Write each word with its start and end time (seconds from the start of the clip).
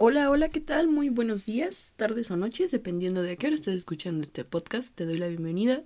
Hola, 0.00 0.30
hola, 0.30 0.48
¿qué 0.50 0.60
tal? 0.60 0.86
Muy 0.86 1.08
buenos 1.08 1.44
días, 1.44 1.94
tardes 1.96 2.30
o 2.30 2.36
noches, 2.36 2.70
dependiendo 2.70 3.20
de 3.20 3.32
a 3.32 3.36
qué 3.36 3.48
hora 3.48 3.56
estés 3.56 3.74
escuchando 3.74 4.22
este 4.22 4.44
podcast. 4.44 4.94
Te 4.94 5.04
doy 5.04 5.18
la 5.18 5.26
bienvenida 5.26 5.82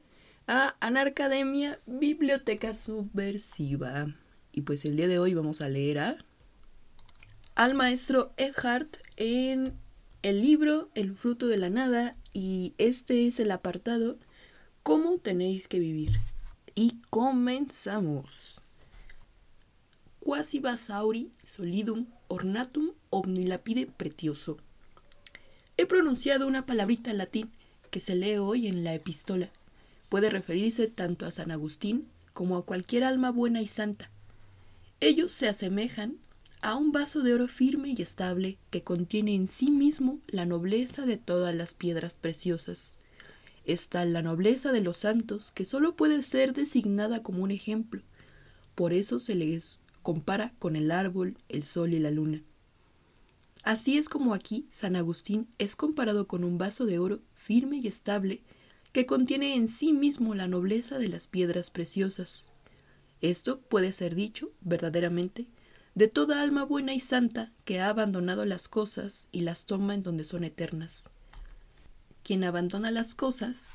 a 0.46 0.76
Anarcademia 0.80 1.80
Biblioteca 1.86 2.74
Subversiva. 2.74 4.14
Y 4.52 4.60
pues 4.60 4.84
el 4.84 4.96
día 4.96 5.08
de 5.08 5.18
hoy 5.18 5.32
vamos 5.32 5.62
a 5.62 5.70
leer 5.70 5.98
a 5.98 6.18
al 7.54 7.72
maestro 7.72 8.34
Eckhart 8.36 8.98
en 9.16 9.78
el 10.20 10.42
libro 10.42 10.90
El 10.94 11.16
fruto 11.16 11.46
de 11.46 11.56
la 11.56 11.70
nada 11.70 12.14
y 12.34 12.74
este 12.76 13.26
es 13.26 13.40
el 13.40 13.50
apartado 13.50 14.18
¿Cómo 14.82 15.20
tenéis 15.20 15.68
que 15.68 15.78
vivir? 15.78 16.20
Y 16.74 17.00
comenzamos. 17.08 18.60
Quasi 20.24 20.60
basauri 20.60 21.32
solidum 21.44 22.06
ornatum 22.28 22.92
omnilapide 23.10 23.86
pretioso. 23.88 24.56
He 25.76 25.84
pronunciado 25.84 26.46
una 26.46 26.64
palabrita 26.64 27.10
en 27.10 27.18
latín 27.18 27.50
que 27.90 27.98
se 27.98 28.14
lee 28.14 28.36
hoy 28.36 28.68
en 28.68 28.84
la 28.84 28.94
epístola. 28.94 29.50
Puede 30.08 30.30
referirse 30.30 30.86
tanto 30.86 31.26
a 31.26 31.32
San 31.32 31.50
Agustín 31.50 32.06
como 32.34 32.56
a 32.56 32.64
cualquier 32.64 33.02
alma 33.02 33.32
buena 33.32 33.62
y 33.62 33.66
santa. 33.66 34.10
Ellos 35.00 35.32
se 35.32 35.48
asemejan 35.48 36.18
a 36.60 36.76
un 36.76 36.92
vaso 36.92 37.22
de 37.22 37.34
oro 37.34 37.48
firme 37.48 37.92
y 37.96 38.00
estable 38.00 38.58
que 38.70 38.84
contiene 38.84 39.34
en 39.34 39.48
sí 39.48 39.72
mismo 39.72 40.20
la 40.28 40.46
nobleza 40.46 41.04
de 41.04 41.16
todas 41.16 41.52
las 41.52 41.74
piedras 41.74 42.14
preciosas. 42.14 42.96
Está 43.64 44.04
la 44.04 44.22
nobleza 44.22 44.70
de 44.70 44.82
los 44.82 44.98
santos 44.98 45.50
que 45.50 45.64
sólo 45.64 45.96
puede 45.96 46.22
ser 46.22 46.52
designada 46.52 47.24
como 47.24 47.42
un 47.42 47.50
ejemplo. 47.50 48.02
Por 48.76 48.92
eso 48.92 49.18
se 49.18 49.34
les 49.34 49.81
compara 50.02 50.52
con 50.58 50.76
el 50.76 50.90
árbol, 50.90 51.38
el 51.48 51.62
sol 51.64 51.94
y 51.94 51.98
la 51.98 52.10
luna. 52.10 52.42
Así 53.62 53.96
es 53.96 54.08
como 54.08 54.34
aquí 54.34 54.66
San 54.70 54.96
Agustín 54.96 55.48
es 55.58 55.76
comparado 55.76 56.26
con 56.26 56.42
un 56.42 56.58
vaso 56.58 56.84
de 56.84 56.98
oro 56.98 57.20
firme 57.34 57.76
y 57.76 57.86
estable 57.86 58.42
que 58.92 59.06
contiene 59.06 59.54
en 59.54 59.68
sí 59.68 59.92
mismo 59.92 60.34
la 60.34 60.48
nobleza 60.48 60.98
de 60.98 61.08
las 61.08 61.26
piedras 61.26 61.70
preciosas. 61.70 62.50
Esto 63.20 63.60
puede 63.60 63.92
ser 63.92 64.14
dicho, 64.14 64.50
verdaderamente, 64.60 65.46
de 65.94 66.08
toda 66.08 66.42
alma 66.42 66.64
buena 66.64 66.92
y 66.92 67.00
santa 67.00 67.52
que 67.64 67.80
ha 67.80 67.88
abandonado 67.88 68.44
las 68.44 68.66
cosas 68.68 69.28
y 69.30 69.42
las 69.42 69.66
toma 69.66 69.94
en 69.94 70.02
donde 70.02 70.24
son 70.24 70.42
eternas. 70.42 71.10
Quien 72.24 72.44
abandona 72.44 72.90
las 72.90 73.14
cosas 73.14 73.74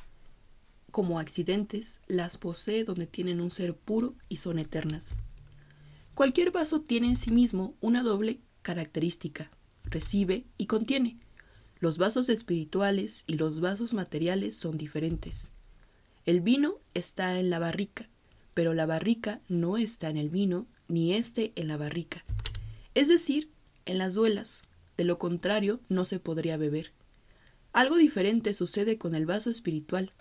como 0.91 1.19
accidentes, 1.19 2.01
las 2.07 2.37
posee 2.37 2.83
donde 2.83 3.07
tienen 3.07 3.39
un 3.39 3.51
ser 3.51 3.75
puro 3.75 4.15
y 4.29 4.37
son 4.37 4.57
eternas. 4.57 5.19
Cualquier 6.17 6.49
vaso 6.49 6.81
tiene 6.81 7.09
en 7.09 7.15
sí 7.15 7.29
mismo 7.29 7.75
una 7.79 8.01
doble 8.01 8.39
característica, 8.63 9.51
recibe 9.83 10.45
y 10.57 10.65
contiene. 10.65 11.19
Los 11.79 11.99
vasos 11.99 12.29
espirituales 12.29 13.23
y 13.27 13.35
los 13.35 13.59
vasos 13.59 13.93
materiales 13.93 14.55
son 14.55 14.77
diferentes. 14.77 15.51
El 16.25 16.41
vino 16.41 16.79
está 16.95 17.39
en 17.39 17.51
la 17.51 17.59
barrica, 17.59 18.09
pero 18.55 18.73
la 18.73 18.87
barrica 18.87 19.41
no 19.47 19.77
está 19.77 20.09
en 20.09 20.17
el 20.17 20.31
vino, 20.31 20.65
ni 20.87 21.13
éste 21.13 21.53
en 21.55 21.67
la 21.67 21.77
barrica. 21.77 22.25
Es 22.95 23.09
decir, 23.09 23.51
en 23.85 23.99
las 23.99 24.15
duelas. 24.15 24.63
De 24.97 25.03
lo 25.03 25.19
contrario, 25.19 25.81
no 25.87 26.03
se 26.03 26.19
podría 26.19 26.57
beber. 26.57 26.93
Algo 27.73 27.95
diferente 27.95 28.55
sucede 28.55 28.97
con 28.97 29.13
el 29.13 29.27
vaso 29.27 29.51
espiritual. 29.51 30.13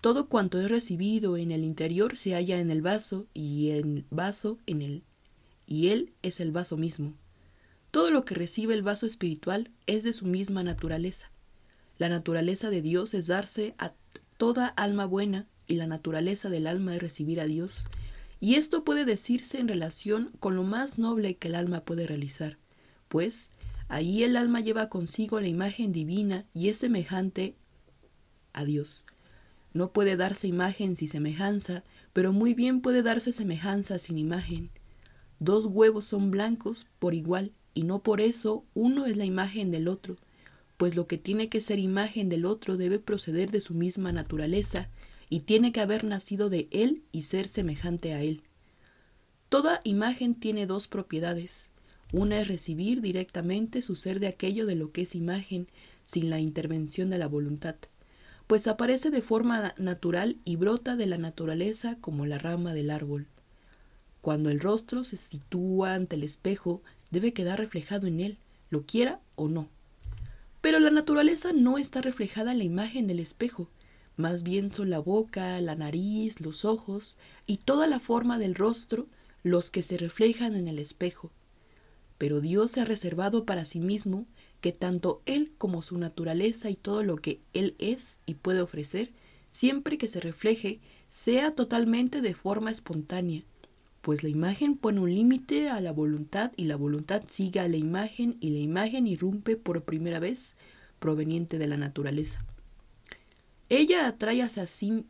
Todo 0.00 0.30
cuanto 0.30 0.58
es 0.58 0.70
recibido 0.70 1.36
en 1.36 1.50
el 1.50 1.62
interior 1.62 2.16
se 2.16 2.32
halla 2.32 2.58
en 2.58 2.70
el 2.70 2.80
vaso 2.80 3.26
y 3.34 3.68
el 3.72 4.06
vaso 4.08 4.58
en 4.64 4.80
él, 4.80 5.02
y 5.66 5.88
él 5.88 6.12
es 6.22 6.40
el 6.40 6.52
vaso 6.52 6.76
mismo. 6.76 7.14
Todo 7.90 8.10
lo 8.10 8.24
que 8.24 8.34
recibe 8.34 8.74
el 8.74 8.82
vaso 8.82 9.06
espiritual 9.06 9.70
es 9.86 10.04
de 10.04 10.12
su 10.12 10.26
misma 10.26 10.62
naturaleza. 10.62 11.30
La 11.98 12.08
naturaleza 12.08 12.70
de 12.70 12.82
Dios 12.82 13.14
es 13.14 13.26
darse 13.26 13.74
a 13.78 13.92
toda 14.36 14.66
alma 14.66 15.06
buena 15.06 15.46
y 15.66 15.76
la 15.76 15.86
naturaleza 15.86 16.48
del 16.48 16.66
alma 16.66 16.94
es 16.94 17.02
recibir 17.02 17.40
a 17.40 17.46
Dios. 17.46 17.88
Y 18.38 18.56
esto 18.56 18.84
puede 18.84 19.04
decirse 19.04 19.58
en 19.58 19.68
relación 19.68 20.30
con 20.40 20.56
lo 20.56 20.62
más 20.62 20.98
noble 20.98 21.36
que 21.36 21.48
el 21.48 21.54
alma 21.54 21.84
puede 21.84 22.06
realizar, 22.06 22.58
pues 23.08 23.50
ahí 23.88 24.24
el 24.24 24.36
alma 24.36 24.60
lleva 24.60 24.90
consigo 24.90 25.40
la 25.40 25.48
imagen 25.48 25.92
divina 25.92 26.44
y 26.52 26.68
es 26.68 26.76
semejante 26.76 27.56
a 28.52 28.64
Dios. 28.64 29.06
No 29.72 29.92
puede 29.92 30.16
darse 30.16 30.48
imagen 30.48 30.96
sin 30.96 31.08
semejanza, 31.08 31.82
pero 32.12 32.32
muy 32.32 32.54
bien 32.54 32.80
puede 32.80 33.02
darse 33.02 33.32
semejanza 33.32 33.98
sin 33.98 34.18
imagen. 34.18 34.70
Dos 35.38 35.66
huevos 35.66 36.04
son 36.06 36.30
blancos 36.30 36.88
por 36.98 37.14
igual 37.14 37.52
y 37.74 37.82
no 37.82 38.02
por 38.02 38.20
eso 38.20 38.64
uno 38.74 39.06
es 39.06 39.16
la 39.16 39.24
imagen 39.24 39.70
del 39.70 39.88
otro, 39.88 40.16
pues 40.76 40.96
lo 40.96 41.06
que 41.06 41.18
tiene 41.18 41.48
que 41.48 41.60
ser 41.60 41.78
imagen 41.78 42.28
del 42.28 42.44
otro 42.44 42.76
debe 42.76 42.98
proceder 42.98 43.50
de 43.50 43.60
su 43.60 43.74
misma 43.74 44.12
naturaleza 44.12 44.88
y 45.28 45.40
tiene 45.40 45.72
que 45.72 45.80
haber 45.80 46.04
nacido 46.04 46.48
de 46.48 46.68
él 46.70 47.02
y 47.12 47.22
ser 47.22 47.48
semejante 47.48 48.14
a 48.14 48.22
él. 48.22 48.42
Toda 49.48 49.80
imagen 49.84 50.34
tiene 50.34 50.66
dos 50.66 50.88
propiedades. 50.88 51.70
Una 52.12 52.40
es 52.40 52.48
recibir 52.48 53.00
directamente 53.00 53.82
su 53.82 53.94
ser 53.94 54.20
de 54.20 54.28
aquello 54.28 54.66
de 54.66 54.76
lo 54.76 54.92
que 54.92 55.02
es 55.02 55.14
imagen, 55.14 55.68
sin 56.04 56.30
la 56.30 56.40
intervención 56.40 57.10
de 57.10 57.18
la 57.18 57.26
voluntad, 57.26 57.74
pues 58.46 58.68
aparece 58.68 59.10
de 59.10 59.22
forma 59.22 59.74
natural 59.76 60.36
y 60.44 60.56
brota 60.56 60.94
de 60.94 61.06
la 61.06 61.18
naturaleza 61.18 61.98
como 62.00 62.26
la 62.26 62.38
rama 62.38 62.74
del 62.74 62.90
árbol. 62.90 63.26
Cuando 64.20 64.50
el 64.50 64.60
rostro 64.60 65.04
se 65.04 65.16
sitúa 65.16 65.94
ante 65.94 66.16
el 66.16 66.22
espejo, 66.22 66.82
debe 67.10 67.32
quedar 67.32 67.58
reflejado 67.58 68.06
en 68.06 68.20
él, 68.20 68.38
lo 68.70 68.84
quiera 68.84 69.20
o 69.36 69.48
no. 69.48 69.68
Pero 70.60 70.80
la 70.80 70.90
naturaleza 70.90 71.52
no 71.52 71.78
está 71.78 72.00
reflejada 72.00 72.52
en 72.52 72.58
la 72.58 72.64
imagen 72.64 73.06
del 73.06 73.20
espejo, 73.20 73.68
más 74.16 74.42
bien 74.42 74.72
son 74.72 74.90
la 74.90 74.98
boca, 74.98 75.60
la 75.60 75.76
nariz, 75.76 76.40
los 76.40 76.64
ojos 76.64 77.18
y 77.46 77.58
toda 77.58 77.86
la 77.86 78.00
forma 78.00 78.38
del 78.38 78.54
rostro 78.54 79.06
los 79.42 79.70
que 79.70 79.82
se 79.82 79.98
reflejan 79.98 80.56
en 80.56 80.66
el 80.66 80.78
espejo. 80.78 81.30
Pero 82.18 82.40
Dios 82.40 82.72
se 82.72 82.80
ha 82.80 82.84
reservado 82.84 83.44
para 83.44 83.64
sí 83.64 83.78
mismo 83.78 84.26
que 84.60 84.72
tanto 84.72 85.22
Él 85.26 85.52
como 85.58 85.82
su 85.82 85.98
naturaleza 85.98 86.70
y 86.70 86.76
todo 86.76 87.02
lo 87.02 87.16
que 87.16 87.40
Él 87.52 87.76
es 87.78 88.18
y 88.26 88.34
puede 88.34 88.62
ofrecer, 88.62 89.12
siempre 89.50 89.98
que 89.98 90.08
se 90.08 90.20
refleje, 90.20 90.80
sea 91.08 91.54
totalmente 91.54 92.22
de 92.22 92.34
forma 92.34 92.70
espontánea, 92.70 93.44
pues 94.06 94.22
la 94.22 94.28
imagen 94.28 94.76
pone 94.76 95.00
un 95.00 95.12
límite 95.12 95.68
a 95.68 95.80
la 95.80 95.90
voluntad 95.90 96.52
y 96.56 96.66
la 96.66 96.76
voluntad 96.76 97.24
sigue 97.26 97.58
a 97.58 97.66
la 97.66 97.76
imagen 97.76 98.36
y 98.38 98.50
la 98.50 98.60
imagen 98.60 99.08
irrumpe 99.08 99.56
por 99.56 99.82
primera 99.82 100.20
vez 100.20 100.54
proveniente 101.00 101.58
de 101.58 101.66
la 101.66 101.76
naturaleza. 101.76 102.44
Ella 103.68 104.06
atrae 104.06 104.42
hacia 104.42 104.68
sí, 104.68 105.06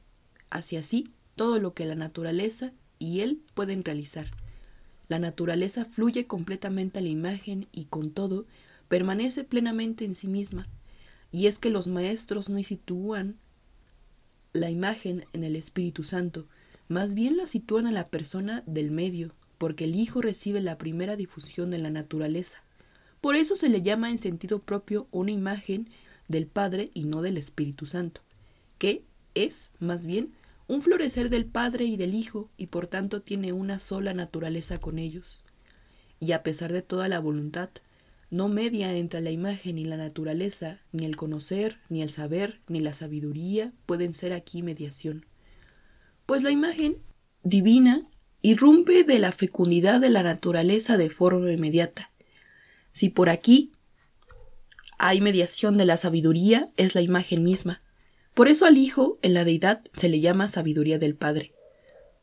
hacia 0.49 0.83
sí 0.83 1.13
todo 1.35 1.61
lo 1.61 1.75
que 1.75 1.85
la 1.85 1.95
naturaleza 1.95 2.73
y 2.99 3.21
él 3.21 3.43
pueden 3.53 3.85
realizar. 3.85 4.29
La 5.09 5.19
naturaleza 5.19 5.85
fluye 5.85 6.27
completamente 6.27 6.99
a 7.01 7.03
la 7.03 7.11
imagen 7.11 7.69
y 7.73 7.85
con 7.85 8.11
todo 8.11 8.47
permanece 8.89 9.45
plenamente 9.45 10.07
en 10.07 10.15
sí 10.15 10.27
misma. 10.27 10.69
Y 11.31 11.49
es 11.49 11.59
que 11.59 11.69
los 11.69 11.87
maestros 11.87 12.49
no 12.49 12.63
sitúan 12.63 13.37
la 14.55 14.71
imagen 14.71 15.27
en 15.35 15.45
el 15.45 15.55
Espíritu 15.55 16.03
Santo, 16.03 16.49
más 16.89 17.15
bien 17.15 17.37
la 17.37 17.47
sitúan 17.47 17.87
a 17.87 17.93
la 17.93 18.09
persona 18.09 18.63
del 18.67 18.91
medio, 18.91 19.35
porque 19.59 19.85
el 19.85 19.97
Hijo 19.97 20.21
recibe 20.21 20.61
la 20.61 20.79
primera 20.79 21.17
difusión 21.17 21.71
de 21.71 21.79
la 21.79 21.91
naturaleza. 21.91 22.63
Por 23.21 23.35
eso 23.35 23.57
se 23.57 23.69
le 23.69 23.83
llama 23.83 24.11
en 24.11 24.19
sentido 24.19 24.61
propio 24.61 25.09
una 25.11 25.33
imagen 25.33 25.89
del 26.29 26.47
Padre 26.47 26.91
y 26.95 27.05
no 27.05 27.23
del 27.23 27.39
Espíritu 27.39 27.87
Santo, 27.87 28.21
que 28.79 29.05
es, 29.35 29.73
más 29.81 30.07
bien, 30.07 30.33
un 30.69 30.83
florecer 30.83 31.29
del 31.29 31.47
Padre 31.47 31.85
y 31.85 31.97
del 31.97 32.15
Hijo, 32.15 32.51
y 32.57 32.69
por 32.69 32.87
tanto 32.87 33.23
tiene 33.23 33.53
una 33.53 33.79
sola 33.79 34.15
naturaleza 34.15 34.81
con 34.81 34.99
ellos. 34.99 35.45
Y 36.21 36.33
a 36.33 36.43
pesar 36.43 36.73
de 36.73 36.83
toda 36.83 37.09
la 37.09 37.19
voluntad, 37.19 37.71
no 38.31 38.49
media 38.49 38.93
entre 38.95 39.21
la 39.21 39.31
imagen 39.31 39.79
y 39.79 39.85
la 39.85 39.97
naturaleza, 39.97 40.81
ni 40.93 41.05
el 41.05 41.17
conocer, 41.17 41.79
ni 41.89 42.03
el 42.03 42.11
saber, 42.11 42.61
ni 42.69 42.81
la 42.81 42.93
sabiduría 42.93 43.73
pueden 43.87 44.15
ser 44.15 44.33
aquí 44.33 44.63
mediación 44.63 45.25
pues 46.27 46.43
la 46.43 46.51
imagen 46.51 46.99
divina 47.43 48.07
irrumpe 48.43 49.05
de 49.05 49.19
la 49.19 49.33
fecundidad 49.33 50.01
de 50.01 50.11
la 50.11 50.23
naturaleza 50.23 50.97
de 50.97 51.11
forma 51.11 51.51
inmediata. 51.51 52.11
Si 52.93 53.09
por 53.09 53.29
aquí 53.29 53.73
hay 54.99 55.21
mediación 55.21 55.77
de 55.77 55.85
la 55.85 55.97
sabiduría, 55.97 56.71
es 56.77 56.95
la 56.95 57.01
imagen 57.01 57.45
misma. 57.45 57.83
Por 58.35 58.49
eso 58.49 58.67
al 58.67 58.77
Hijo, 58.77 59.19
en 59.23 59.35
la 59.35 59.45
deidad, 59.45 59.83
se 59.97 60.09
le 60.09 60.21
llama 60.21 60.49
sabiduría 60.49 60.99
del 60.99 61.15
Padre. 61.15 61.53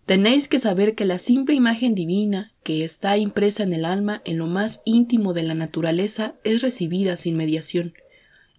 Tenéis 0.05 0.47
que 0.47 0.59
saber 0.59 0.95
que 0.95 1.05
la 1.05 1.17
simple 1.17 1.55
imagen 1.55 1.95
divina, 1.95 2.51
que 2.63 2.83
está 2.83 3.17
impresa 3.17 3.63
en 3.63 3.71
el 3.71 3.85
alma 3.85 4.21
en 4.25 4.37
lo 4.37 4.47
más 4.47 4.81
íntimo 4.83 5.33
de 5.33 5.43
la 5.43 5.55
naturaleza, 5.55 6.35
es 6.43 6.61
recibida 6.61 7.15
sin 7.15 7.37
mediación, 7.37 7.93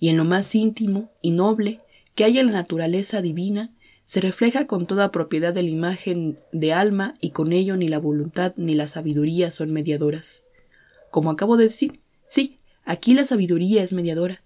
y 0.00 0.08
en 0.08 0.16
lo 0.16 0.24
más 0.24 0.54
íntimo 0.54 1.12
y 1.20 1.32
noble 1.32 1.80
que 2.14 2.24
hay 2.24 2.38
en 2.38 2.46
la 2.46 2.52
naturaleza 2.52 3.20
divina, 3.20 3.73
se 4.06 4.20
refleja 4.20 4.66
con 4.66 4.86
toda 4.86 5.12
propiedad 5.12 5.54
de 5.54 5.62
la 5.62 5.70
imagen 5.70 6.38
de 6.52 6.72
alma 6.72 7.14
y 7.20 7.30
con 7.30 7.52
ello 7.52 7.76
ni 7.76 7.88
la 7.88 7.98
voluntad 7.98 8.54
ni 8.56 8.74
la 8.74 8.88
sabiduría 8.88 9.50
son 9.50 9.72
mediadoras. 9.72 10.44
Como 11.10 11.30
acabo 11.30 11.56
de 11.56 11.64
decir, 11.64 12.00
sí, 12.28 12.58
Aquí 12.84 13.14
la 13.14 13.24
sabiduría 13.24 13.82
es 13.82 13.92
mediadora. 13.92 14.42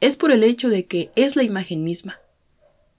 Es 0.00 0.16
por 0.16 0.30
el 0.30 0.44
hecho 0.44 0.68
de 0.68 0.86
que 0.86 1.10
es 1.16 1.36
la 1.36 1.42
imagen 1.42 1.84
misma. 1.84 2.20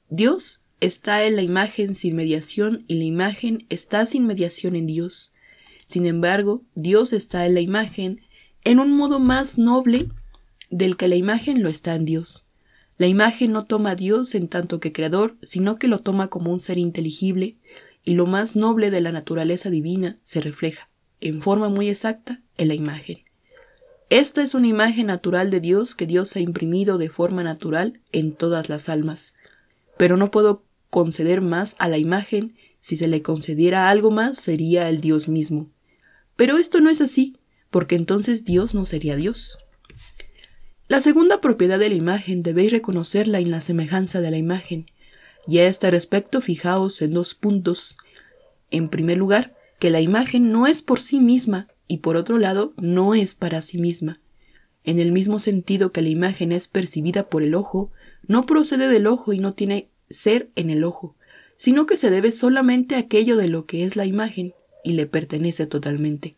Dios 0.10 0.64
está 0.82 1.24
en 1.26 1.36
la 1.36 1.42
imagen 1.42 1.96
sin 1.96 2.16
mediación 2.16 2.84
y 2.88 2.96
la 2.96 3.06
imagen 3.06 3.66
está 3.70 4.06
sin 4.06 4.26
mediación 4.26 4.76
en 4.76 4.86
Dios. 4.86 5.32
Sin 5.86 6.06
embargo, 6.06 6.64
Dios 6.76 7.14
está 7.14 7.46
en 7.46 7.54
la 7.54 7.62
imagen 7.62 8.22
en 8.64 8.80
un 8.80 8.96
modo 8.96 9.20
más 9.20 9.58
noble 9.58 10.10
del 10.70 10.98
que 10.98 11.08
la 11.08 11.16
imagen 11.16 11.64
lo 11.64 11.70
está 11.70 11.96
en 11.96 12.06
Dios. 12.06 12.46
La 12.98 13.08
imagen 13.08 13.52
no 13.52 13.66
toma 13.66 13.92
a 13.92 13.96
Dios 13.96 14.36
en 14.36 14.48
tanto 14.48 14.80
que 14.80 14.92
creador, 14.92 15.36
sino 15.42 15.78
que 15.78 15.88
lo 15.88 16.00
toma 16.00 16.28
como 16.28 16.52
un 16.52 16.60
ser 16.60 16.78
inteligible, 16.78 17.58
y 18.04 18.14
lo 18.14 18.28
más 18.28 18.56
noble 18.56 18.92
de 18.92 19.02
la 19.02 19.12
naturaleza 19.12 19.70
divina 19.70 20.20
se 20.24 20.42
refleja, 20.42 20.90
en 21.22 21.42
forma 21.42 21.70
muy 21.70 21.90
exacta, 21.90 22.42
en 22.58 22.68
la 22.68 22.76
imagen. 22.76 23.20
Esta 24.10 24.44
es 24.44 24.54
una 24.54 24.68
imagen 24.68 25.08
natural 25.08 25.50
de 25.50 25.60
Dios 25.60 25.96
que 25.96 26.06
Dios 26.06 26.36
ha 26.36 26.40
imprimido 26.40 26.98
de 26.98 27.10
forma 27.10 27.44
natural 27.44 28.00
en 28.12 28.34
todas 28.34 28.70
las 28.70 28.90
almas. 28.90 29.34
Pero 29.98 30.18
no 30.18 30.30
puedo 30.30 30.64
conceder 30.92 31.42
más 31.42 31.76
a 31.80 31.88
la 31.88 31.98
imagen, 31.98 32.56
si 32.80 32.98
se 32.98 33.08
le 33.08 33.24
concediera 33.24 33.90
algo 33.90 34.12
más 34.12 34.38
sería 34.38 34.90
el 34.90 35.02
Dios 35.02 35.30
mismo. 35.30 35.72
Pero 36.36 36.58
esto 36.58 36.80
no 36.82 36.92
es 36.92 37.02
así, 37.02 37.38
porque 37.72 37.96
entonces 37.96 38.46
Dios 38.46 38.76
no 38.76 38.86
sería 38.86 39.16
Dios. 39.16 39.58
La 40.88 41.00
segunda 41.00 41.40
propiedad 41.40 41.80
de 41.80 41.90
la 41.90 41.96
imagen 41.96 42.44
debéis 42.44 42.72
reconocerla 42.72 43.40
en 43.40 43.52
la 43.52 43.62
semejanza 43.62 44.20
de 44.20 44.32
la 44.32 44.38
imagen, 44.38 44.88
y 45.48 45.60
a 45.60 45.68
este 45.68 45.90
respecto 45.90 46.42
fijaos 46.42 47.02
en 47.02 47.14
dos 47.14 47.36
puntos. 47.36 47.98
En 48.70 48.90
primer 48.90 49.18
lugar, 49.18 49.56
que 49.80 49.90
la 49.90 50.02
imagen 50.02 50.52
no 50.52 50.68
es 50.68 50.82
por 50.82 51.00
sí 51.00 51.20
misma, 51.20 51.68
y 51.88 51.98
por 51.98 52.18
otro 52.18 52.38
lado, 52.38 52.74
no 52.78 53.16
es 53.16 53.34
para 53.34 53.62
sí 53.62 53.78
misma. 53.78 54.20
En 54.84 55.00
el 55.00 55.14
mismo 55.14 55.40
sentido 55.40 55.94
que 55.94 56.02
la 56.02 56.10
imagen 56.10 56.52
es 56.52 56.68
percibida 56.68 57.30
por 57.30 57.44
el 57.44 57.56
ojo, 57.56 57.92
no 58.28 58.46
procede 58.46 58.90
del 58.90 59.08
ojo 59.08 59.32
y 59.32 59.40
no 59.40 59.54
tiene 59.54 59.90
ser 60.10 60.50
en 60.56 60.70
el 60.70 60.84
ojo, 60.84 61.16
sino 61.56 61.86
que 61.86 61.96
se 61.96 62.10
debe 62.10 62.32
solamente 62.32 62.96
a 62.96 63.00
aquello 63.00 63.38
de 63.38 63.48
lo 63.48 63.66
que 63.66 63.86
es 63.86 63.96
la 63.96 64.06
imagen 64.06 64.54
y 64.84 64.94
le 64.94 65.06
pertenece 65.06 65.66
totalmente. 65.66 66.36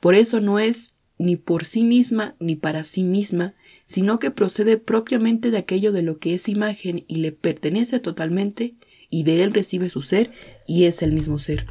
Por 0.00 0.14
eso 0.14 0.40
no 0.40 0.58
es 0.58 0.96
ni 1.18 1.36
por 1.36 1.64
sí 1.64 1.82
misma 1.82 2.36
ni 2.38 2.56
para 2.56 2.84
sí 2.84 3.02
misma, 3.02 3.54
sino 3.86 4.18
que 4.18 4.30
procede 4.30 4.76
propiamente 4.76 5.50
de 5.50 5.58
aquello 5.58 5.92
de 5.92 6.02
lo 6.02 6.18
que 6.18 6.34
es 6.34 6.48
imagen 6.48 7.04
y 7.06 7.16
le 7.16 7.32
pertenece 7.32 8.00
totalmente, 8.00 8.74
y 9.10 9.22
de 9.22 9.42
él 9.42 9.52
recibe 9.52 9.90
su 9.90 10.02
ser 10.02 10.32
y 10.66 10.84
es 10.84 11.02
el 11.02 11.12
mismo 11.12 11.38
ser. 11.38 11.66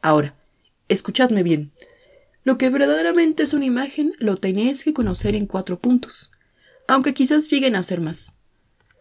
Ahora, 0.00 0.34
escuchadme 0.88 1.42
bien. 1.42 1.70
Lo 2.44 2.56
que 2.56 2.70
verdaderamente 2.70 3.42
es 3.42 3.52
una 3.52 3.66
imagen 3.66 4.12
lo 4.18 4.36
tenéis 4.36 4.84
que 4.84 4.94
conocer 4.94 5.34
en 5.34 5.46
cuatro 5.46 5.78
puntos, 5.78 6.30
aunque 6.86 7.12
quizás 7.12 7.50
lleguen 7.50 7.76
a 7.76 7.82
ser 7.82 8.00
más. 8.00 8.36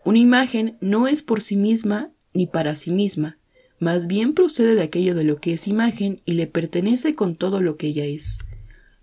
Una 0.03 0.19
imagen 0.19 0.77
no 0.81 1.07
es 1.07 1.23
por 1.23 1.41
sí 1.41 1.55
misma 1.55 2.11
ni 2.33 2.45
para 2.45 2.75
sí 2.75 2.91
misma, 2.91 3.37
más 3.79 4.07
bien 4.07 4.33
procede 4.33 4.75
de 4.75 4.81
aquello 4.81 5.13
de 5.13 5.23
lo 5.23 5.39
que 5.39 5.53
es 5.53 5.67
imagen 5.67 6.21
y 6.25 6.33
le 6.33 6.47
pertenece 6.47 7.13
con 7.13 7.35
todo 7.35 7.61
lo 7.61 7.77
que 7.77 7.87
ella 7.87 8.05
es. 8.05 8.39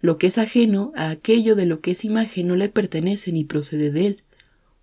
Lo 0.05 0.19
que 0.19 0.27
es 0.27 0.37
ajeno 0.37 0.93
a 0.97 1.09
aquello 1.09 1.57
de 1.57 1.65
lo 1.65 1.81
que 1.81 1.93
es 1.93 2.05
imagen 2.05 2.49
no 2.49 2.57
le 2.57 2.69
pertenece 2.69 3.33
ni 3.33 3.43
procede 3.43 3.91
de 3.91 4.07
él. 4.07 4.23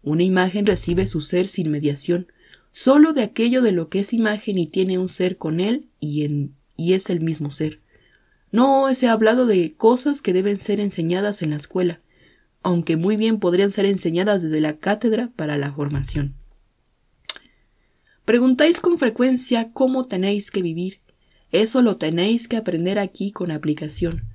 Una 0.01 0.23
imagen 0.23 0.65
recibe 0.65 1.05
su 1.05 1.21
ser 1.21 1.47
sin 1.47 1.69
mediación, 1.69 2.25
solo 2.71 3.13
de 3.13 3.21
aquello 3.21 3.61
de 3.61 3.71
lo 3.71 3.87
que 3.87 3.99
es 3.99 4.13
imagen 4.13 4.57
y 4.57 4.65
tiene 4.65 4.97
un 4.97 5.07
ser 5.07 5.37
con 5.37 5.59
él 5.59 5.85
y, 5.99 6.49
y 6.75 6.93
es 6.93 7.11
el 7.11 7.21
mismo 7.21 7.51
ser. 7.51 7.81
No 8.51 8.91
se 8.95 9.09
ha 9.09 9.11
hablado 9.11 9.45
de 9.45 9.75
cosas 9.75 10.23
que 10.23 10.33
deben 10.33 10.59
ser 10.59 10.79
enseñadas 10.79 11.43
en 11.43 11.51
la 11.51 11.57
escuela, 11.57 12.01
aunque 12.63 12.97
muy 12.97 13.15
bien 13.15 13.39
podrían 13.39 13.69
ser 13.69 13.85
enseñadas 13.85 14.41
desde 14.41 14.59
la 14.59 14.77
cátedra 14.77 15.29
para 15.35 15.55
la 15.55 15.71
formación. 15.71 16.33
Preguntáis 18.25 18.81
con 18.81 18.97
frecuencia 18.97 19.69
cómo 19.71 20.07
tenéis 20.07 20.49
que 20.49 20.63
vivir. 20.63 20.97
Eso 21.51 21.83
lo 21.83 21.97
tenéis 21.97 22.47
que 22.47 22.57
aprender 22.57 22.97
aquí 22.97 23.31
con 23.31 23.51
aplicación. 23.51 24.30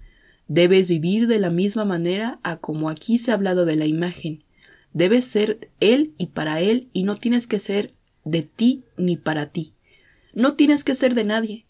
Debes 0.49 0.89
vivir 0.89 1.27
de 1.27 1.39
la 1.39 1.51
misma 1.51 1.85
manera 1.85 2.39
a 2.43 2.59
como 2.59 2.89
aquí 2.89 3.19
se 3.19 3.31
ha 3.31 3.35
hablado 3.35 3.65
de 3.65 3.77
la 3.77 3.87
imagen. 3.87 4.45
Debes 4.93 5.25
ser 5.25 5.71
él 5.81 6.15
y 6.19 6.27
para 6.29 6.61
él 6.61 6.89
y 6.93 7.03
no 7.03 7.17
tienes 7.17 7.47
que 7.47 7.59
ser 7.59 7.93
de 8.25 8.43
ti 8.43 8.85
ni 8.97 9.17
para 9.17 9.47
ti. 9.47 9.75
No 10.33 10.55
tienes 10.55 10.85
que 10.85 10.95
ser 10.95 11.15
de 11.15 11.25
nadie. 11.25 11.67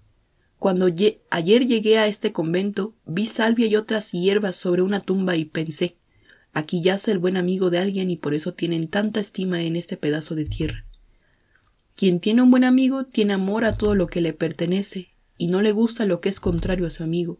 Cuando 0.58 0.86
ayer 0.86 1.66
llegué 1.66 1.98
a 1.98 2.06
este 2.06 2.32
convento, 2.32 2.94
vi 3.04 3.26
salvia 3.26 3.66
y 3.66 3.76
otras 3.76 4.12
hierbas 4.12 4.56
sobre 4.56 4.82
una 4.82 5.00
tumba 5.00 5.36
y 5.36 5.44
pensé, 5.44 5.96
aquí 6.52 6.82
yace 6.82 7.12
el 7.12 7.18
buen 7.18 7.36
amigo 7.36 7.70
de 7.70 7.78
alguien 7.78 8.10
y 8.10 8.16
por 8.16 8.34
eso 8.34 8.54
tienen 8.54 8.88
tanta 8.88 9.20
estima 9.20 9.62
en 9.62 9.76
este 9.76 9.96
pedazo 9.96 10.34
de 10.34 10.46
tierra. 10.46 10.86
Quien 11.94 12.20
tiene 12.20 12.42
un 12.42 12.50
buen 12.50 12.64
amigo 12.64 13.04
tiene 13.04 13.34
amor 13.34 13.64
a 13.64 13.76
todo 13.76 13.94
lo 13.94 14.06
que 14.06 14.20
le 14.20 14.32
pertenece 14.32 15.10
y 15.38 15.48
no 15.48 15.62
le 15.62 15.72
gusta 15.72 16.06
lo 16.06 16.20
que 16.20 16.28
es 16.28 16.40
contrario 16.40 16.86
a 16.86 16.90
su 16.90 17.02
amigo. 17.02 17.38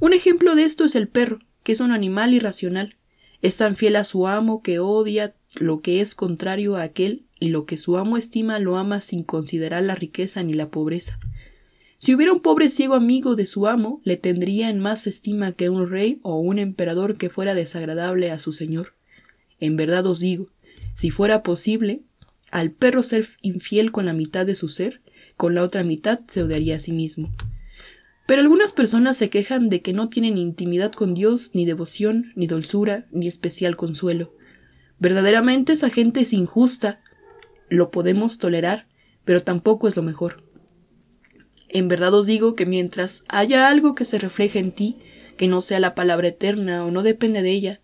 Un 0.00 0.14
ejemplo 0.14 0.54
de 0.54 0.64
esto 0.64 0.86
es 0.86 0.96
el 0.96 1.08
perro, 1.08 1.40
que 1.62 1.72
es 1.72 1.80
un 1.80 1.92
animal 1.92 2.32
irracional. 2.32 2.96
Es 3.42 3.58
tan 3.58 3.76
fiel 3.76 3.96
a 3.96 4.04
su 4.04 4.26
amo 4.26 4.62
que 4.62 4.78
odia 4.78 5.34
lo 5.56 5.82
que 5.82 6.00
es 6.00 6.14
contrario 6.14 6.76
a 6.76 6.82
aquel 6.82 7.26
y 7.38 7.50
lo 7.50 7.66
que 7.66 7.76
su 7.76 7.98
amo 7.98 8.16
estima 8.16 8.58
lo 8.58 8.78
ama 8.78 9.02
sin 9.02 9.24
considerar 9.24 9.82
la 9.82 9.94
riqueza 9.94 10.42
ni 10.42 10.54
la 10.54 10.70
pobreza. 10.70 11.18
Si 11.98 12.14
hubiera 12.14 12.32
un 12.32 12.40
pobre 12.40 12.70
ciego 12.70 12.94
amigo 12.94 13.36
de 13.36 13.44
su 13.44 13.66
amo, 13.66 14.00
le 14.02 14.16
tendría 14.16 14.70
en 14.70 14.80
más 14.80 15.06
estima 15.06 15.52
que 15.52 15.68
un 15.68 15.90
rey 15.90 16.18
o 16.22 16.38
un 16.38 16.58
emperador 16.58 17.18
que 17.18 17.28
fuera 17.28 17.54
desagradable 17.54 18.30
a 18.30 18.38
su 18.38 18.54
señor. 18.54 18.94
En 19.58 19.76
verdad 19.76 20.06
os 20.06 20.18
digo, 20.18 20.48
si 20.94 21.10
fuera 21.10 21.42
posible, 21.42 22.00
al 22.50 22.70
perro 22.70 23.02
ser 23.02 23.26
infiel 23.42 23.92
con 23.92 24.06
la 24.06 24.14
mitad 24.14 24.46
de 24.46 24.54
su 24.54 24.70
ser, 24.70 25.02
con 25.36 25.54
la 25.54 25.62
otra 25.62 25.84
mitad 25.84 26.20
se 26.26 26.42
odiaría 26.42 26.76
a 26.76 26.78
sí 26.78 26.92
mismo. 26.92 27.30
Pero 28.30 28.42
algunas 28.42 28.72
personas 28.72 29.16
se 29.16 29.28
quejan 29.28 29.68
de 29.68 29.82
que 29.82 29.92
no 29.92 30.08
tienen 30.08 30.38
intimidad 30.38 30.92
con 30.92 31.14
Dios, 31.14 31.50
ni 31.52 31.66
devoción, 31.66 32.30
ni 32.36 32.46
dulzura, 32.46 33.08
ni 33.10 33.26
especial 33.26 33.74
consuelo. 33.74 34.36
Verdaderamente 35.00 35.72
esa 35.72 35.90
gente 35.90 36.20
es 36.20 36.32
injusta. 36.32 37.00
Lo 37.70 37.90
podemos 37.90 38.38
tolerar, 38.38 38.86
pero 39.24 39.40
tampoco 39.40 39.88
es 39.88 39.96
lo 39.96 40.04
mejor. 40.04 40.44
En 41.68 41.88
verdad 41.88 42.14
os 42.14 42.24
digo 42.24 42.54
que 42.54 42.66
mientras 42.66 43.24
haya 43.26 43.66
algo 43.66 43.96
que 43.96 44.04
se 44.04 44.20
refleje 44.20 44.60
en 44.60 44.70
ti, 44.70 45.00
que 45.36 45.48
no 45.48 45.60
sea 45.60 45.80
la 45.80 45.96
palabra 45.96 46.28
eterna 46.28 46.84
o 46.84 46.92
no 46.92 47.02
depende 47.02 47.42
de 47.42 47.50
ella, 47.50 47.80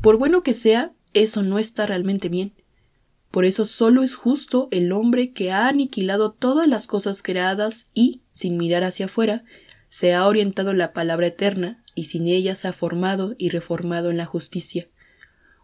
por 0.00 0.16
bueno 0.16 0.42
que 0.42 0.54
sea, 0.54 0.94
eso 1.12 1.42
no 1.42 1.58
está 1.58 1.84
realmente 1.84 2.30
bien. 2.30 2.54
Por 3.30 3.44
eso 3.44 3.66
solo 3.66 4.02
es 4.02 4.14
justo 4.14 4.68
el 4.70 4.92
hombre 4.92 5.32
que 5.32 5.52
ha 5.52 5.68
aniquilado 5.68 6.32
todas 6.32 6.66
las 6.66 6.86
cosas 6.86 7.22
creadas 7.22 7.90
y, 7.92 8.22
sin 8.32 8.56
mirar 8.56 8.82
hacia 8.82 9.04
afuera, 9.04 9.44
se 9.90 10.14
ha 10.14 10.26
orientado 10.26 10.70
en 10.70 10.78
la 10.78 10.94
palabra 10.94 11.26
eterna 11.26 11.84
y 11.94 12.04
sin 12.04 12.26
ella 12.26 12.54
se 12.54 12.68
ha 12.68 12.72
formado 12.72 13.34
y 13.36 13.50
reformado 13.50 14.10
en 14.10 14.16
la 14.16 14.24
justicia. 14.24 14.88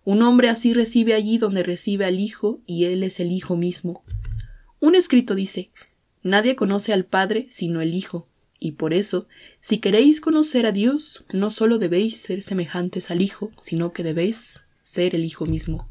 Un 0.05 0.21
hombre 0.23 0.51
así 0.51 0.75
recibe 0.75 1.15
allí 1.15 1.39
donde 1.39 1.63
recibe 1.63 2.05
al 2.05 2.21
Hijo 2.21 2.61
y 2.67 2.85
él 2.85 3.03
es 3.03 3.19
el 3.21 3.33
Hijo 3.33 3.57
mismo. 3.57 4.05
Un 4.81 4.95
escrito 4.95 5.35
dice 5.35 5.71
Nadie 6.23 6.57
conoce 6.57 6.93
al 6.93 7.07
Padre 7.07 7.47
sino 7.51 7.81
el 7.81 7.95
Hijo, 7.95 8.29
y 8.59 8.73
por 8.73 8.93
eso, 8.93 9.29
si 9.61 9.79
queréis 9.79 10.21
conocer 10.21 10.67
a 10.67 10.73
Dios, 10.73 11.25
no 11.33 11.51
solo 11.51 11.79
debéis 11.79 12.17
ser 12.19 12.43
semejantes 12.43 13.11
al 13.11 13.23
Hijo, 13.23 13.53
sino 13.63 13.93
que 13.93 14.03
debéis 14.03 14.65
ser 14.81 15.15
el 15.15 15.25
Hijo 15.25 15.47
mismo. 15.47 15.89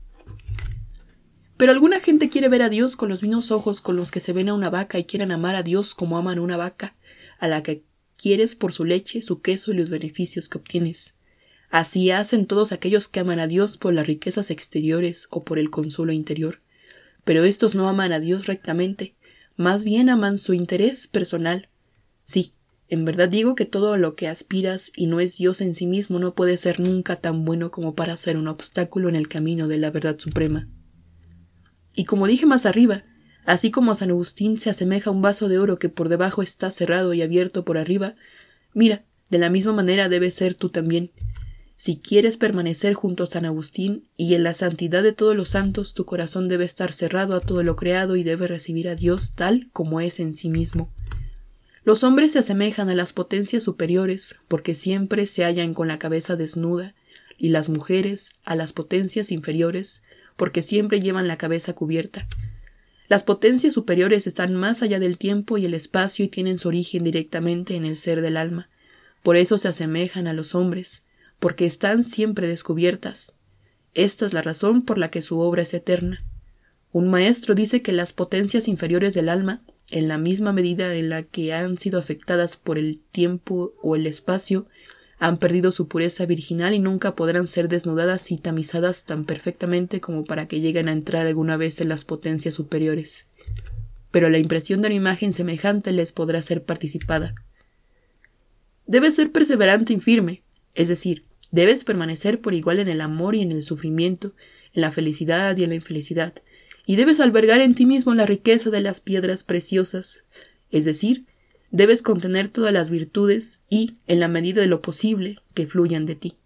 Pero 1.58 1.72
alguna 1.72 2.02
gente 2.02 2.28
quiere 2.28 2.50
ver 2.50 2.64
a 2.64 2.70
Dios 2.70 2.98
con 2.98 3.08
los 3.08 3.24
mismos 3.24 3.50
ojos 3.52 3.80
con 3.80 3.96
los 3.96 4.12
que 4.12 4.20
se 4.20 4.34
ven 4.34 4.50
a 4.50 4.54
una 4.54 4.70
vaca 4.70 5.00
y 5.00 5.06
quieren 5.06 5.32
amar 5.32 5.56
a 5.56 5.64
Dios 5.64 5.96
como 5.96 6.18
aman 6.18 6.40
una 6.40 6.58
vaca, 6.58 6.96
a 7.40 7.48
la 7.48 7.64
que 7.64 7.84
quieres 8.18 8.56
por 8.56 8.74
su 8.74 8.86
leche, 8.86 9.22
su 9.22 9.42
queso 9.42 9.72
y 9.72 9.76
los 9.76 9.90
beneficios 9.90 10.50
que 10.50 10.58
obtienes. 10.58 11.16
Así 11.70 12.12
hacen 12.12 12.46
todos 12.46 12.72
aquellos 12.72 13.08
que 13.08 13.20
aman 13.20 13.40
a 13.40 13.48
Dios 13.48 13.78
por 13.78 13.94
las 13.94 14.08
riquezas 14.08 14.52
exteriores 14.52 15.28
o 15.32 15.44
por 15.44 15.60
el 15.60 15.70
consuelo 15.70 16.14
interior. 16.14 16.62
Pero 17.24 17.44
estos 17.44 17.76
no 17.76 17.90
aman 17.90 18.14
a 18.14 18.20
Dios 18.20 18.46
rectamente, 18.46 19.16
más 19.58 19.84
bien 19.84 20.10
aman 20.10 20.38
su 20.38 20.54
interés 20.54 21.08
personal. 21.08 21.70
Sí, 22.26 22.54
en 22.88 23.04
verdad 23.04 23.30
digo 23.30 23.56
que 23.56 23.66
todo 23.66 23.98
lo 23.98 24.16
que 24.16 24.28
aspiras 24.28 24.92
y 24.96 25.08
no 25.08 25.20
es 25.20 25.38
Dios 25.38 25.62
en 25.62 25.74
sí 25.74 25.88
mismo 25.88 26.20
no 26.20 26.36
puede 26.36 26.58
ser 26.58 26.80
nunca 26.80 27.16
tan 27.16 27.44
bueno 27.44 27.72
como 27.72 27.96
para 27.96 28.16
ser 28.16 28.38
un 28.38 28.48
obstáculo 28.48 29.10
en 29.10 29.16
el 29.16 29.28
camino 29.28 29.68
de 29.68 29.80
la 29.80 29.90
verdad 29.90 30.20
suprema. 30.20 30.70
Y 31.96 32.06
como 32.06 32.28
dije 32.28 32.46
más 32.46 32.66
arriba, 32.66 33.06
Así 33.46 33.72
como 33.72 33.94
San 33.96 34.10
Agustín 34.10 34.60
se 34.60 34.70
asemeja 34.70 35.10
a 35.10 35.14
un 35.14 35.22
vaso 35.22 35.48
de 35.48 35.60
oro 35.60 35.78
que 35.78 35.90
por 35.90 36.10
debajo 36.10 36.42
está 36.42 36.72
cerrado 36.72 37.14
y 37.14 37.22
abierto 37.22 37.64
por 37.64 37.78
arriba, 37.78 38.16
mira, 38.74 39.04
de 39.30 39.38
la 39.38 39.50
misma 39.50 39.74
manera 39.74 40.10
debes 40.10 40.34
ser 40.34 40.56
tú 40.56 40.70
también. 40.70 41.12
Si 41.78 41.98
quieres 41.98 42.38
permanecer 42.38 42.94
junto 42.94 43.24
a 43.24 43.28
San 43.28 43.46
Agustín 43.46 44.08
y 44.16 44.34
en 44.34 44.44
la 44.44 44.54
santidad 44.54 45.04
de 45.04 45.12
todos 45.12 45.36
los 45.36 45.50
santos, 45.50 45.94
tu 45.94 46.06
corazón 46.06 46.48
debe 46.48 46.64
estar 46.64 46.94
cerrado 46.94 47.36
a 47.36 47.42
todo 47.42 47.64
lo 47.64 47.76
creado 47.76 48.16
y 48.16 48.24
debe 48.24 48.48
recibir 48.48 48.88
a 48.88 48.96
Dios 48.96 49.34
tal 49.36 49.70
como 49.74 50.00
es 50.00 50.20
en 50.20 50.34
sí 50.34 50.50
mismo. 50.50 50.90
Los 51.84 52.04
hombres 52.04 52.32
se 52.32 52.40
asemejan 52.40 52.90
a 52.90 52.96
las 52.96 53.14
potencias 53.14 53.62
superiores 53.64 54.40
porque 54.48 54.74
siempre 54.74 55.28
se 55.28 55.44
hallan 55.44 55.74
con 55.74 55.88
la 55.88 56.00
cabeza 56.00 56.36
desnuda 56.36 56.96
y 57.38 57.50
las 57.50 57.70
mujeres 57.70 58.32
a 58.46 58.56
las 58.56 58.74
potencias 58.74 59.32
inferiores, 59.32 60.04
porque 60.38 60.62
siempre 60.62 61.00
llevan 61.00 61.28
la 61.28 61.38
cabeza 61.38 61.74
cubierta. 61.74 62.28
Las 63.08 63.24
potencias 63.24 63.74
superiores 63.74 64.26
están 64.26 64.56
más 64.56 64.82
allá 64.82 65.00
del 65.00 65.18
tiempo 65.18 65.58
y 65.58 65.66
el 65.66 65.74
espacio 65.74 66.26
y 66.26 66.28
tienen 66.28 66.58
su 66.58 66.70
origen 66.70 67.04
directamente 67.04 67.76
en 67.76 67.86
el 67.86 67.98
ser 67.98 68.22
del 68.22 68.38
alma. 68.38 68.70
Por 69.22 69.36
eso 69.38 69.58
se 69.58 69.68
asemejan 69.68 70.28
a 70.28 70.34
los 70.34 70.56
hombres, 70.56 71.04
porque 71.40 71.66
están 71.66 72.04
siempre 72.04 72.48
descubiertas. 72.48 73.36
Esta 73.94 74.26
es 74.26 74.34
la 74.34 74.42
razón 74.42 74.82
por 74.82 74.98
la 74.98 75.12
que 75.12 75.22
su 75.22 75.40
obra 75.40 75.62
es 75.62 75.74
eterna. 75.74 76.24
Un 76.92 77.10
maestro 77.10 77.56
dice 77.56 77.82
que 77.82 77.92
las 77.92 78.14
potencias 78.14 78.68
inferiores 78.68 79.14
del 79.14 79.30
alma, 79.30 79.62
en 79.92 80.08
la 80.08 80.18
misma 80.18 80.52
medida 80.52 80.96
en 80.96 81.10
la 81.10 81.24
que 81.24 81.54
han 81.54 81.78
sido 81.78 82.00
afectadas 82.00 82.58
por 82.58 82.78
el 82.80 83.00
tiempo 83.12 83.76
o 83.84 83.96
el 83.96 84.08
espacio, 84.08 84.68
han 85.18 85.38
perdido 85.38 85.72
su 85.72 85.88
pureza 85.88 86.26
virginal 86.26 86.74
y 86.74 86.80
nunca 86.80 87.16
podrán 87.16 87.48
ser 87.48 87.70
desnudadas 87.70 88.32
y 88.32 88.38
tamizadas 88.38 89.06
tan 89.06 89.26
perfectamente 89.26 90.02
como 90.02 90.26
para 90.26 90.48
que 90.48 90.60
lleguen 90.60 90.90
a 90.90 90.92
entrar 90.92 91.26
alguna 91.26 91.58
vez 91.58 91.80
en 91.80 91.90
las 91.90 92.04
potencias 92.04 92.56
superiores. 92.56 93.28
Pero 94.12 94.30
la 94.30 94.38
impresión 94.38 94.82
de 94.82 94.88
una 94.88 94.96
imagen 94.96 95.34
semejante 95.34 95.92
les 95.92 96.12
podrá 96.12 96.42
ser 96.42 96.64
participada. 96.64 97.36
Debes 98.88 99.16
ser 99.16 99.32
perseverante 99.32 99.94
y 99.94 100.00
firme, 100.00 100.44
es 100.74 100.90
decir, 100.90 101.24
debes 101.52 101.86
permanecer 101.86 102.42
por 102.42 102.54
igual 102.54 102.80
en 102.80 102.90
el 102.90 103.02
amor 103.02 103.36
y 103.36 103.42
en 103.42 103.52
el 103.52 103.64
sufrimiento, 103.64 104.34
en 104.74 104.82
la 104.82 104.92
felicidad 104.92 105.56
y 105.58 105.64
en 105.64 105.70
la 105.70 105.76
infelicidad, 105.76 106.34
y 106.86 106.98
debes 106.98 107.20
albergar 107.20 107.62
en 107.62 107.74
ti 107.74 107.86
mismo 107.86 108.14
la 108.14 108.26
riqueza 108.26 108.70
de 108.70 108.82
las 108.82 109.02
piedras 109.02 109.44
preciosas, 109.44 110.26
es 110.70 110.86
decir, 110.86 111.26
Debes 111.76 112.04
contener 112.04 112.48
todas 112.48 112.72
las 112.72 112.90
virtudes 112.90 113.66
y, 113.70 113.98
en 114.08 114.22
la 114.22 114.30
medida 114.30 114.62
de 114.62 114.68
lo 114.68 114.82
posible, 114.82 115.40
que 115.54 115.68
fluyan 115.68 116.06
de 116.06 116.16
ti. 116.16 116.38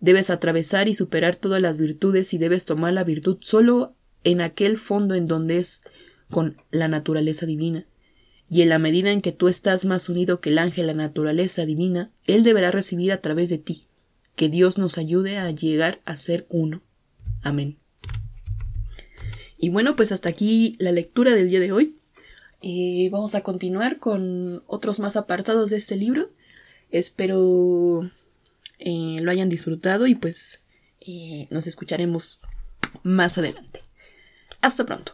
Debes 0.00 0.30
atravesar 0.30 0.88
y 0.88 0.96
superar 0.96 1.36
todas 1.36 1.62
las 1.62 1.78
virtudes 1.78 2.34
y 2.34 2.38
debes 2.38 2.64
tomar 2.64 2.92
la 2.92 3.04
virtud 3.04 3.36
solo 3.38 3.94
en 4.24 4.40
aquel 4.40 4.76
fondo 4.76 5.14
en 5.14 5.28
donde 5.28 5.58
es 5.58 5.84
con 6.28 6.56
la 6.72 6.88
naturaleza 6.88 7.46
divina. 7.46 7.86
Y 8.50 8.62
en 8.62 8.68
la 8.68 8.80
medida 8.80 9.12
en 9.12 9.20
que 9.20 9.30
tú 9.30 9.46
estás 9.46 9.84
más 9.84 10.08
unido 10.08 10.40
que 10.40 10.50
el 10.50 10.58
ángel 10.58 10.90
a 10.90 10.94
la 10.94 11.04
naturaleza 11.04 11.64
divina, 11.66 12.10
él 12.26 12.42
deberá 12.42 12.72
recibir 12.72 13.12
a 13.12 13.20
través 13.20 13.50
de 13.50 13.58
ti. 13.58 13.86
Que 14.34 14.48
Dios 14.48 14.76
nos 14.76 14.98
ayude 14.98 15.38
a 15.38 15.48
llegar 15.52 16.00
a 16.04 16.16
ser 16.16 16.46
uno. 16.48 16.82
Amén. 17.42 17.78
Y 19.56 19.68
bueno, 19.68 19.94
pues 19.94 20.10
hasta 20.10 20.30
aquí 20.30 20.74
la 20.80 20.90
lectura 20.90 21.30
del 21.30 21.48
día 21.48 21.60
de 21.60 21.70
hoy. 21.70 21.93
Y 22.66 23.10
vamos 23.10 23.34
a 23.34 23.42
continuar 23.42 23.98
con 23.98 24.62
otros 24.66 24.98
más 24.98 25.16
apartados 25.16 25.68
de 25.68 25.76
este 25.76 25.96
libro. 25.96 26.30
Espero 26.90 28.08
eh, 28.78 29.18
lo 29.20 29.30
hayan 29.30 29.50
disfrutado 29.50 30.06
y 30.06 30.14
pues 30.14 30.62
eh, 31.02 31.46
nos 31.50 31.66
escucharemos 31.66 32.40
más 33.02 33.36
adelante. 33.36 33.82
Hasta 34.62 34.86
pronto. 34.86 35.12